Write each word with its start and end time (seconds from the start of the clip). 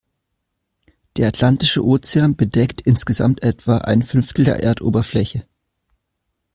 Der 1.15 1.27
Atlantische 1.27 1.85
Ozean 1.85 2.35
bedeckt 2.35 2.81
insgesamt 2.81 3.43
etwa 3.43 3.77
ein 3.77 4.01
Fünftel 4.01 4.45
der 4.45 4.63
Erdoberfläche. 4.63 5.45